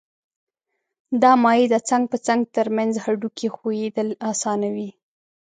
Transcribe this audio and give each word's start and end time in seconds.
دا 1.21 1.31
مایع 1.43 1.65
د 1.73 1.75
څنګ 1.89 2.03
په 2.11 2.17
څنګ 2.27 2.41
تر 2.55 2.67
منځ 2.77 2.93
هډوکو 3.05 3.47
ښویېدل 3.55 4.09
آسانوي. 4.31 4.89